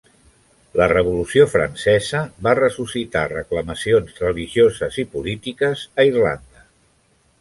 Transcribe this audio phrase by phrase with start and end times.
[0.79, 6.65] La Revolució Francesa va ressuscitar reclamacions religioses i polítiques a Irlanda.